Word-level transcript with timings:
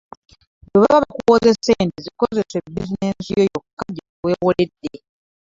Bwe 0.69 0.79
baba 0.81 0.97
bakuwoze 1.03 1.49
ssente 1.55 1.97
zikozese 2.05 2.57
bizinensi 2.73 3.29
eyo 3.33 3.43
yokka 3.51 3.85
gy’ozeewoledde. 3.95 4.93